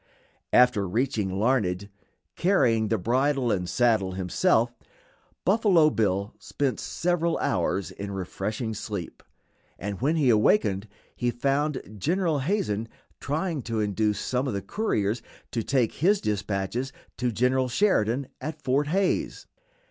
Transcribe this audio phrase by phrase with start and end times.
[0.51, 1.87] After reaching Larned
[2.35, 4.73] carrying the bridle and saddle himself
[5.45, 9.21] Buffalo Bill spent several hours in refreshing sleep,
[9.77, 12.87] and when he awakened he found General Hazen
[13.19, 18.59] trying to induce some of the couriers to take his dispatches to General Sheridan at
[18.59, 19.45] Fort Hays.